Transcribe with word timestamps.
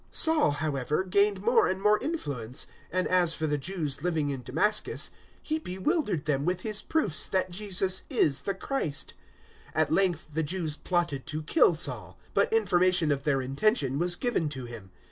009:022 0.01 0.07
Saul, 0.15 0.51
however, 0.53 1.03
gained 1.03 1.43
more 1.43 1.67
and 1.67 1.79
more 1.79 1.99
influence, 1.99 2.65
and 2.91 3.05
as 3.05 3.35
for 3.35 3.45
the 3.45 3.59
Jews 3.59 4.01
living 4.01 4.31
in 4.31 4.41
Damascus, 4.41 5.11
he 5.43 5.59
bewildered 5.59 6.25
them 6.25 6.43
with 6.43 6.61
his 6.61 6.81
proofs 6.81 7.27
that 7.27 7.51
Jesus 7.51 8.05
is 8.09 8.39
the 8.41 8.55
Christ. 8.55 9.13
009:023 9.75 9.81
At 9.83 9.91
length 9.93 10.29
the 10.33 10.41
Jews 10.41 10.75
plotted 10.75 11.27
to 11.27 11.43
kill 11.43 11.75
Saul; 11.75 12.17
009:024 12.29 12.33
but 12.33 12.51
information 12.51 13.11
of 13.11 13.21
their 13.21 13.43
intention 13.43 13.99
was 13.99 14.15
given 14.15 14.49
to 14.49 14.65
him. 14.65 14.89